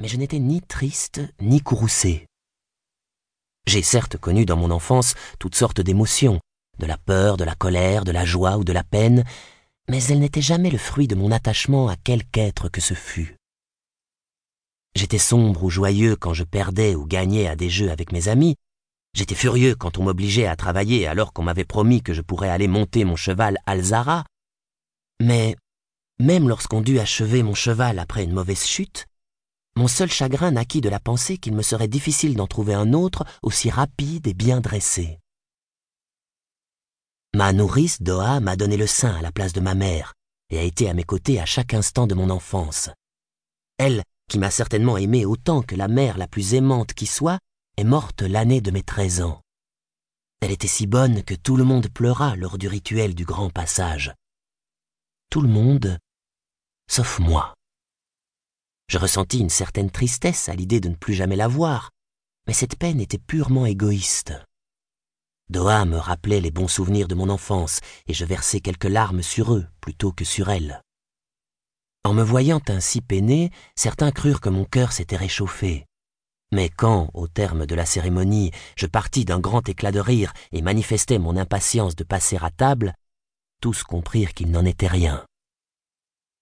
mais 0.00 0.08
je 0.08 0.16
n'étais 0.16 0.38
ni 0.38 0.60
triste 0.60 1.22
ni 1.40 1.60
courroucé. 1.60 2.26
J'ai 3.66 3.82
certes 3.82 4.16
connu 4.16 4.44
dans 4.44 4.56
mon 4.56 4.70
enfance 4.70 5.14
toutes 5.38 5.56
sortes 5.56 5.80
d'émotions, 5.80 6.40
de 6.78 6.86
la 6.86 6.98
peur, 6.98 7.36
de 7.36 7.44
la 7.44 7.54
colère, 7.54 8.04
de 8.04 8.12
la 8.12 8.24
joie 8.24 8.58
ou 8.58 8.64
de 8.64 8.72
la 8.72 8.84
peine, 8.84 9.24
mais 9.88 10.02
elles 10.04 10.20
n'étaient 10.20 10.42
jamais 10.42 10.70
le 10.70 10.78
fruit 10.78 11.08
de 11.08 11.14
mon 11.14 11.32
attachement 11.32 11.88
à 11.88 11.96
quelque 11.96 12.38
être 12.38 12.68
que 12.68 12.80
ce 12.80 12.94
fût. 12.94 13.36
J'étais 14.94 15.18
sombre 15.18 15.64
ou 15.64 15.70
joyeux 15.70 16.16
quand 16.16 16.32
je 16.32 16.44
perdais 16.44 16.94
ou 16.94 17.06
gagnais 17.06 17.48
à 17.48 17.56
des 17.56 17.70
jeux 17.70 17.90
avec 17.90 18.12
mes 18.12 18.28
amis, 18.28 18.56
j'étais 19.14 19.34
furieux 19.34 19.74
quand 19.74 19.98
on 19.98 20.04
m'obligeait 20.04 20.46
à 20.46 20.56
travailler 20.56 21.06
alors 21.06 21.32
qu'on 21.32 21.42
m'avait 21.42 21.64
promis 21.64 22.02
que 22.02 22.14
je 22.14 22.22
pourrais 22.22 22.48
aller 22.48 22.68
monter 22.68 23.04
mon 23.04 23.16
cheval 23.16 23.58
Alzara, 23.66 24.24
mais 25.20 25.56
même 26.18 26.48
lorsqu'on 26.48 26.80
dut 26.80 26.98
achever 26.98 27.42
mon 27.42 27.54
cheval 27.54 27.98
après 27.98 28.24
une 28.24 28.32
mauvaise 28.32 28.64
chute, 28.64 29.06
mon 29.76 29.88
seul 29.88 30.10
chagrin 30.10 30.52
naquit 30.52 30.80
de 30.80 30.88
la 30.88 30.98
pensée 30.98 31.36
qu'il 31.36 31.54
me 31.54 31.62
serait 31.62 31.88
difficile 31.88 32.34
d'en 32.34 32.46
trouver 32.46 32.74
un 32.74 32.94
autre 32.94 33.24
aussi 33.42 33.70
rapide 33.70 34.26
et 34.26 34.34
bien 34.34 34.60
dressé. 34.60 35.20
Ma 37.34 37.52
nourrice, 37.52 38.00
Doha, 38.00 38.40
m'a 38.40 38.56
donné 38.56 38.78
le 38.78 38.86
sein 38.86 39.14
à 39.14 39.20
la 39.20 39.32
place 39.32 39.52
de 39.52 39.60
ma 39.60 39.74
mère 39.74 40.14
et 40.48 40.58
a 40.58 40.62
été 40.62 40.88
à 40.88 40.94
mes 40.94 41.04
côtés 41.04 41.38
à 41.38 41.44
chaque 41.44 41.74
instant 41.74 42.06
de 42.06 42.14
mon 42.14 42.30
enfance. 42.30 42.88
Elle, 43.78 44.02
qui 44.30 44.38
m'a 44.38 44.50
certainement 44.50 44.96
aimé 44.96 45.26
autant 45.26 45.60
que 45.60 45.74
la 45.74 45.88
mère 45.88 46.16
la 46.16 46.28
plus 46.28 46.54
aimante 46.54 46.94
qui 46.94 47.06
soit, 47.06 47.38
est 47.76 47.84
morte 47.84 48.22
l'année 48.22 48.62
de 48.62 48.70
mes 48.70 48.82
treize 48.82 49.20
ans. 49.20 49.42
Elle 50.40 50.52
était 50.52 50.66
si 50.66 50.86
bonne 50.86 51.22
que 51.22 51.34
tout 51.34 51.56
le 51.56 51.64
monde 51.64 51.88
pleura 51.88 52.36
lors 52.36 52.56
du 52.56 52.68
rituel 52.68 53.14
du 53.14 53.26
grand 53.26 53.50
passage. 53.50 54.14
Tout 55.30 55.42
le 55.42 55.48
monde, 55.48 55.98
sauf 56.88 57.18
moi. 57.18 57.55
Je 58.88 58.98
ressentis 58.98 59.40
une 59.40 59.50
certaine 59.50 59.90
tristesse 59.90 60.48
à 60.48 60.54
l'idée 60.54 60.80
de 60.80 60.88
ne 60.88 60.94
plus 60.94 61.14
jamais 61.14 61.36
la 61.36 61.48
voir, 61.48 61.90
mais 62.46 62.52
cette 62.52 62.78
peine 62.78 63.00
était 63.00 63.18
purement 63.18 63.66
égoïste. 63.66 64.34
Doha 65.48 65.84
me 65.84 65.96
rappelait 65.96 66.40
les 66.40 66.50
bons 66.50 66.68
souvenirs 66.68 67.08
de 67.08 67.14
mon 67.14 67.28
enfance, 67.28 67.80
et 68.06 68.14
je 68.14 68.24
versai 68.24 68.60
quelques 68.60 68.84
larmes 68.84 69.22
sur 69.22 69.54
eux 69.54 69.66
plutôt 69.80 70.12
que 70.12 70.24
sur 70.24 70.50
elle. 70.50 70.82
En 72.04 72.14
me 72.14 72.22
voyant 72.22 72.60
ainsi 72.68 73.00
peiné, 73.00 73.50
certains 73.74 74.12
crurent 74.12 74.40
que 74.40 74.48
mon 74.48 74.64
cœur 74.64 74.92
s'était 74.92 75.16
réchauffé. 75.16 75.86
Mais 76.52 76.68
quand, 76.68 77.10
au 77.14 77.26
terme 77.26 77.66
de 77.66 77.74
la 77.74 77.84
cérémonie, 77.84 78.52
je 78.76 78.86
partis 78.86 79.24
d'un 79.24 79.40
grand 79.40 79.68
éclat 79.68 79.90
de 79.90 79.98
rire 79.98 80.32
et 80.52 80.62
manifestai 80.62 81.18
mon 81.18 81.36
impatience 81.36 81.96
de 81.96 82.04
passer 82.04 82.38
à 82.40 82.50
table, 82.50 82.94
tous 83.60 83.82
comprirent 83.82 84.34
qu'il 84.34 84.52
n'en 84.52 84.64
était 84.64 84.86
rien. 84.86 85.26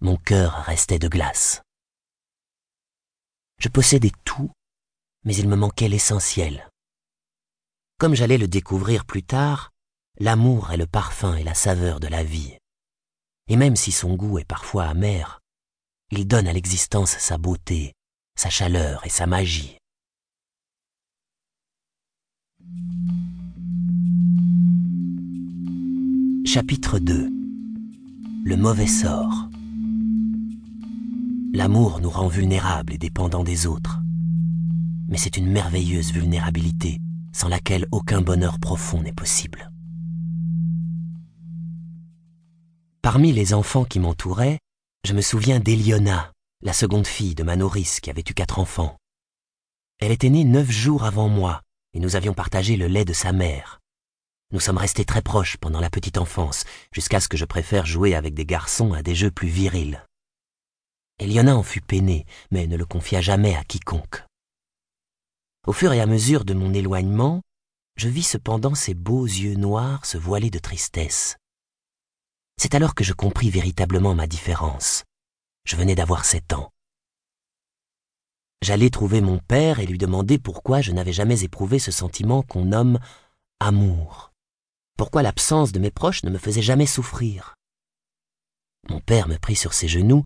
Mon 0.00 0.16
cœur 0.16 0.62
restait 0.64 0.98
de 0.98 1.08
glace. 1.08 1.62
Je 3.60 3.68
possédais 3.68 4.12
tout, 4.24 4.50
mais 5.24 5.36
il 5.36 5.46
me 5.46 5.54
manquait 5.54 5.88
l'essentiel. 5.88 6.70
Comme 7.98 8.14
j'allais 8.14 8.38
le 8.38 8.48
découvrir 8.48 9.04
plus 9.04 9.22
tard, 9.22 9.70
l'amour 10.18 10.70
est 10.70 10.78
le 10.78 10.86
parfum 10.86 11.36
et 11.36 11.44
la 11.44 11.52
saveur 11.52 12.00
de 12.00 12.06
la 12.08 12.24
vie. 12.24 12.56
Et 13.48 13.56
même 13.56 13.76
si 13.76 13.92
son 13.92 14.14
goût 14.14 14.38
est 14.38 14.46
parfois 14.46 14.86
amer, 14.86 15.40
il 16.10 16.26
donne 16.26 16.48
à 16.48 16.54
l'existence 16.54 17.18
sa 17.18 17.36
beauté, 17.36 17.92
sa 18.34 18.48
chaleur 18.48 19.04
et 19.04 19.10
sa 19.10 19.26
magie. 19.26 19.76
Chapitre 26.46 26.98
2 26.98 27.28
Le 28.44 28.56
mauvais 28.56 28.86
sort 28.86 29.50
L'amour 31.52 32.00
nous 32.00 32.10
rend 32.10 32.28
vulnérables 32.28 32.94
et 32.94 32.98
dépendants 32.98 33.42
des 33.42 33.66
autres. 33.66 34.00
Mais 35.08 35.16
c'est 35.16 35.36
une 35.36 35.50
merveilleuse 35.50 36.12
vulnérabilité 36.12 37.00
sans 37.32 37.48
laquelle 37.48 37.86
aucun 37.90 38.20
bonheur 38.20 38.58
profond 38.58 39.02
n'est 39.02 39.12
possible. 39.12 39.72
Parmi 43.02 43.32
les 43.32 43.52
enfants 43.54 43.84
qui 43.84 43.98
m'entouraient, 43.98 44.58
je 45.04 45.12
me 45.12 45.22
souviens 45.22 45.58
d'Eliona, 45.58 46.32
la 46.62 46.72
seconde 46.72 47.06
fille 47.06 47.34
de 47.34 47.42
ma 47.42 47.56
nourrice 47.56 48.00
qui 48.00 48.10
avait 48.10 48.24
eu 48.28 48.34
quatre 48.34 48.58
enfants. 48.58 48.96
Elle 49.98 50.12
était 50.12 50.30
née 50.30 50.44
neuf 50.44 50.70
jours 50.70 51.04
avant 51.04 51.28
moi, 51.28 51.62
et 51.94 52.00
nous 52.00 52.14
avions 52.14 52.34
partagé 52.34 52.76
le 52.76 52.86
lait 52.86 53.04
de 53.04 53.12
sa 53.12 53.32
mère. 53.32 53.80
Nous 54.52 54.60
sommes 54.60 54.78
restés 54.78 55.04
très 55.04 55.22
proches 55.22 55.56
pendant 55.56 55.80
la 55.80 55.90
petite 55.90 56.18
enfance, 56.18 56.64
jusqu'à 56.92 57.20
ce 57.20 57.28
que 57.28 57.36
je 57.36 57.44
préfère 57.44 57.86
jouer 57.86 58.14
avec 58.14 58.34
des 58.34 58.46
garçons 58.46 58.92
à 58.92 59.02
des 59.02 59.14
jeux 59.14 59.30
plus 59.30 59.48
virils. 59.48 60.04
Eliona 61.20 61.54
en 61.54 61.62
fut 61.62 61.82
peinée, 61.82 62.24
mais 62.50 62.66
ne 62.66 62.78
le 62.78 62.86
confia 62.86 63.20
jamais 63.20 63.54
à 63.54 63.62
quiconque. 63.62 64.24
Au 65.66 65.74
fur 65.74 65.92
et 65.92 66.00
à 66.00 66.06
mesure 66.06 66.46
de 66.46 66.54
mon 66.54 66.72
éloignement, 66.72 67.42
je 67.96 68.08
vis 68.08 68.22
cependant 68.22 68.74
ses 68.74 68.94
beaux 68.94 69.26
yeux 69.26 69.54
noirs 69.54 70.06
se 70.06 70.16
voiler 70.16 70.48
de 70.48 70.58
tristesse. 70.58 71.36
C'est 72.56 72.74
alors 72.74 72.94
que 72.94 73.04
je 73.04 73.12
compris 73.12 73.50
véritablement 73.50 74.14
ma 74.14 74.26
différence. 74.26 75.04
Je 75.66 75.76
venais 75.76 75.94
d'avoir 75.94 76.24
sept 76.24 76.54
ans. 76.54 76.70
J'allais 78.62 78.88
trouver 78.88 79.20
mon 79.20 79.38
père 79.38 79.78
et 79.78 79.86
lui 79.86 79.98
demander 79.98 80.38
pourquoi 80.38 80.80
je 80.80 80.92
n'avais 80.92 81.12
jamais 81.12 81.44
éprouvé 81.44 81.78
ce 81.78 81.90
sentiment 81.90 82.42
qu'on 82.42 82.64
nomme 82.64 82.98
amour. 83.58 84.32
Pourquoi 84.96 85.22
l'absence 85.22 85.72
de 85.72 85.80
mes 85.80 85.90
proches 85.90 86.24
ne 86.24 86.30
me 86.30 86.38
faisait 86.38 86.62
jamais 86.62 86.86
souffrir? 86.86 87.56
Mon 88.88 89.00
père 89.00 89.28
me 89.28 89.36
prit 89.36 89.56
sur 89.56 89.74
ses 89.74 89.88
genoux, 89.88 90.24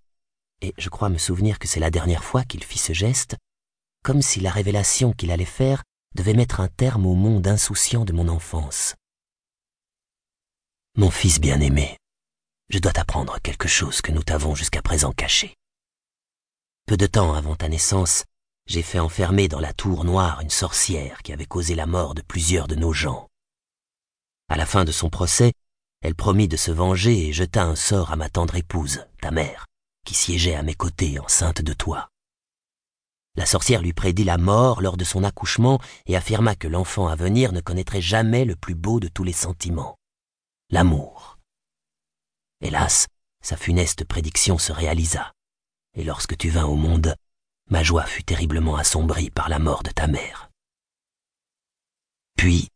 et 0.64 0.74
je 0.78 0.88
crois 0.88 1.10
me 1.10 1.18
souvenir 1.18 1.58
que 1.58 1.68
c'est 1.68 1.80
la 1.80 1.90
dernière 1.90 2.24
fois 2.24 2.42
qu'il 2.44 2.64
fit 2.64 2.78
ce 2.78 2.94
geste, 2.94 3.36
comme 4.02 4.22
si 4.22 4.40
la 4.40 4.50
révélation 4.50 5.12
qu'il 5.12 5.30
allait 5.30 5.44
faire 5.44 5.82
devait 6.14 6.32
mettre 6.32 6.60
un 6.60 6.68
terme 6.68 7.04
au 7.06 7.14
monde 7.14 7.46
insouciant 7.46 8.04
de 8.04 8.12
mon 8.12 8.28
enfance. 8.28 8.94
Mon 10.96 11.10
fils 11.10 11.38
bien-aimé, 11.38 11.98
je 12.70 12.78
dois 12.78 12.92
t'apprendre 12.92 13.38
quelque 13.42 13.68
chose 13.68 14.00
que 14.00 14.12
nous 14.12 14.22
t'avons 14.22 14.54
jusqu'à 14.54 14.80
présent 14.80 15.12
caché. 15.12 15.54
Peu 16.86 16.96
de 16.96 17.06
temps 17.06 17.34
avant 17.34 17.56
ta 17.56 17.68
naissance, 17.68 18.24
j'ai 18.66 18.82
fait 18.82 19.00
enfermer 19.00 19.48
dans 19.48 19.60
la 19.60 19.74
tour 19.74 20.04
noire 20.04 20.40
une 20.40 20.50
sorcière 20.50 21.22
qui 21.22 21.32
avait 21.32 21.46
causé 21.46 21.74
la 21.74 21.86
mort 21.86 22.14
de 22.14 22.22
plusieurs 22.22 22.68
de 22.68 22.74
nos 22.74 22.92
gens. 22.92 23.28
À 24.48 24.56
la 24.56 24.64
fin 24.64 24.84
de 24.84 24.92
son 24.92 25.10
procès, 25.10 25.52
elle 26.00 26.14
promit 26.14 26.48
de 26.48 26.56
se 26.56 26.70
venger 26.70 27.26
et 27.26 27.32
jeta 27.32 27.64
un 27.64 27.76
sort 27.76 28.12
à 28.12 28.16
ma 28.16 28.30
tendre 28.30 28.54
épouse, 28.54 29.06
ta 29.20 29.30
mère, 29.30 29.66
qui 30.04 30.14
siégeait 30.14 30.54
à 30.54 30.62
mes 30.62 30.74
côtés 30.74 31.18
enceinte 31.18 31.62
de 31.62 31.72
toi. 31.72 32.10
La 33.36 33.46
sorcière 33.46 33.82
lui 33.82 33.92
prédit 33.92 34.24
la 34.24 34.38
mort 34.38 34.80
lors 34.80 34.96
de 34.96 35.04
son 35.04 35.24
accouchement 35.24 35.80
et 36.06 36.16
affirma 36.16 36.54
que 36.54 36.68
l'enfant 36.68 37.08
à 37.08 37.16
venir 37.16 37.52
ne 37.52 37.60
connaîtrait 37.60 38.00
jamais 38.00 38.44
le 38.44 38.54
plus 38.54 38.76
beau 38.76 39.00
de 39.00 39.08
tous 39.08 39.24
les 39.24 39.32
sentiments, 39.32 39.96
l'amour. 40.70 41.38
Hélas, 42.60 43.08
sa 43.42 43.56
funeste 43.56 44.04
prédiction 44.04 44.56
se 44.58 44.72
réalisa, 44.72 45.32
et 45.94 46.04
lorsque 46.04 46.36
tu 46.36 46.48
vins 46.48 46.66
au 46.66 46.76
monde, 46.76 47.16
ma 47.70 47.82
joie 47.82 48.04
fut 48.04 48.22
terriblement 48.22 48.76
assombrie 48.76 49.30
par 49.30 49.48
la 49.48 49.58
mort 49.58 49.82
de 49.82 49.90
ta 49.90 50.06
mère. 50.06 50.50
Puis, 52.36 52.68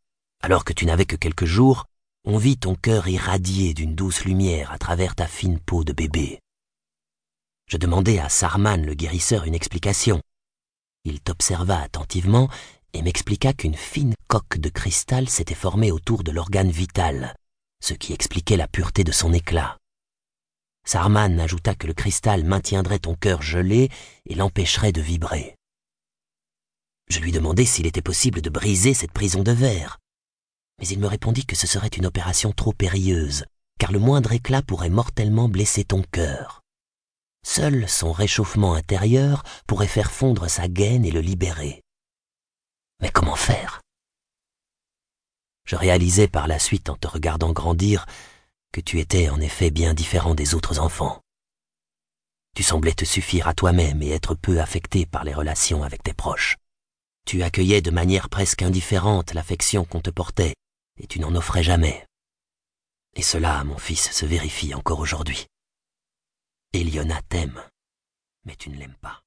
alors 0.43 0.65
que 0.65 0.73
tu 0.73 0.87
n'avais 0.87 1.07
que 1.07 1.17
quelques 1.17 1.45
jours, 1.45 1.87
on 2.25 2.37
vit 2.37 2.59
ton 2.59 2.75
cœur 2.75 3.09
irradier 3.09 3.75
d'une 3.75 3.95
douce 3.95 4.25
lumière 4.25 4.73
à 4.73 4.79
travers 4.79 5.15
ta 5.15 5.27
fine 5.27 5.59
peau 5.61 5.85
de 5.85 5.93
bébé. 5.93 6.41
Je 7.69 7.77
demandai 7.77 8.19
à 8.19 8.29
Sarman 8.29 8.85
le 8.85 8.95
guérisseur 8.95 9.45
une 9.45 9.55
explication, 9.55 10.21
il 11.05 11.21
t'observa 11.21 11.81
attentivement 11.81 12.49
et 12.93 13.03
m'expliqua 13.03 13.53
qu'une 13.53 13.75
fine 13.75 14.15
coque 14.27 14.59
de 14.59 14.69
cristal 14.69 15.29
s'était 15.29 15.55
formée 15.55 15.91
autour 15.91 16.25
de 16.25 16.31
l'organe 16.31 16.71
vital, 16.71 17.35
ce 17.83 17.95
qui 17.95 18.13
expliquait 18.13 18.57
la 18.57 18.69
pureté 18.69 19.05
de 19.05 19.13
son 19.13 19.33
éclat. 19.33 19.79
Sarman 20.87 21.39
ajouta 21.41 21.75
que 21.75 21.87
le 21.87 21.95
cristal 21.95 22.45
maintiendrait 22.45 22.99
ton 22.99 23.15
cœur 23.15 23.43
gelé 23.43 23.91
et 24.27 24.35
l'empêcherait 24.35 24.93
de 24.93 25.01
vibrer. 25.01 25.55
Je 27.09 27.21
lui 27.21 27.33
demandai 27.33 27.65
s'il 27.65 27.87
était 27.87 28.03
possible 28.03 28.43
de 28.43 28.51
briser 28.51 28.95
cette 28.95 29.13
prison 29.13 29.43
de 29.43 29.53
verre, 29.53 29.99
mais 30.79 30.89
il 30.89 30.99
me 30.99 31.07
répondit 31.07 31.47
que 31.47 31.57
ce 31.57 31.67
serait 31.67 31.89
une 31.89 32.07
opération 32.07 32.53
trop 32.53 32.73
périlleuse, 32.73 33.45
car 33.79 33.93
le 33.93 33.99
moindre 33.99 34.33
éclat 34.33 34.63
pourrait 34.63 34.91
mortellement 34.91 35.49
blesser 35.49 35.85
ton 35.85 36.03
cœur. 36.03 36.58
Seul 37.45 37.89
son 37.89 38.13
réchauffement 38.13 38.75
intérieur 38.75 39.43
pourrait 39.67 39.87
faire 39.87 40.11
fondre 40.11 40.49
sa 40.49 40.69
gaine 40.69 41.05
et 41.05 41.11
le 41.11 41.21
libérer. 41.21 41.83
Mais 43.01 43.11
comment 43.11 43.37
faire? 43.37 43.81
Je 45.65 45.77
réalisai 45.77 46.29
par 46.29 46.47
la 46.47 46.59
suite 46.59 46.89
en 46.89 46.97
te 46.97 47.07
regardant 47.07 47.53
grandir 47.53 48.07
que 48.73 48.81
tu 48.81 49.01
étais 49.01 49.29
en 49.29 49.41
effet 49.41 49.71
bien 49.71 49.95
différent 49.95 50.35
des 50.35 50.55
autres 50.55 50.79
enfants. 50.79 51.21
Tu 52.55 52.63
semblais 52.63 52.95
te 52.95 53.05
suffire 53.05 53.47
à 53.47 53.55
toi-même 53.55 54.03
et 54.03 54.11
être 54.11 54.35
peu 54.35 54.61
affecté 54.61 55.07
par 55.07 55.25
les 55.25 55.35
relations 55.35 55.83
avec 55.83 56.03
tes 56.03 56.15
proches. 56.15 56.57
Tu 57.25 57.43
accueillais 57.43 57.83
de 57.83 57.91
manière 57.91 58.29
presque 58.31 58.63
indifférente 58.63 59.35
l'affection 59.35 59.85
qu'on 59.85 60.01
te 60.01 60.11
portait, 60.11 60.55
et 60.99 61.07
tu 61.07 61.21
n'en 61.21 61.35
offrais 61.35 61.63
jamais. 61.63 62.07
Et 63.15 63.23
cela, 63.23 63.63
mon 63.65 63.79
fils, 63.79 64.11
se 64.11 64.27
vérifie 64.27 64.75
encore 64.75 65.01
aujourd'hui. 65.01 65.47
Eliona 66.75 67.23
t'aime, 67.23 67.63
mais 68.45 68.55
tu 68.55 68.69
ne 68.69 68.77
l'aimes 68.77 68.99
pas. 69.01 69.23